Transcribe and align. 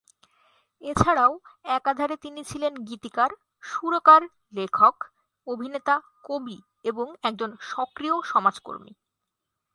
এছাড়াও 0.81 1.33
একাধারে 1.69 2.15
তিনি 2.15 2.41
ছিলেন 2.43 2.73
গীতিকার, 2.87 3.31
সুরকার 3.63 4.21
লেখক, 4.53 4.95
অভিনেতা, 5.47 5.95
কবি 6.23 6.57
এবং 6.83 7.07
একজন 7.23 7.49
সক্রিয় 7.61 8.15
সমাজকর্মী। 8.23 8.91